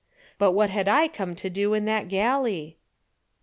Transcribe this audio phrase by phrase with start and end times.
[0.39, 2.79] But what had I come to do in that galley?